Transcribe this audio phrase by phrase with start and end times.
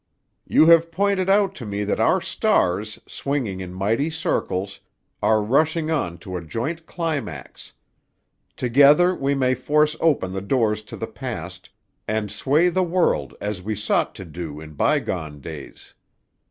[0.47, 4.79] "'You have pointed out to me that our stars, swinging in mighty circles,
[5.21, 7.73] are rushing on to a joint climax.
[8.57, 11.69] Together we may force open the doors to the past,
[12.07, 15.93] and sway the world as we sought to do in bygone days.